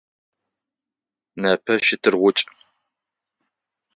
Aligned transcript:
Непэ 1.41 1.73
щтыргъукӏ. 1.85 2.41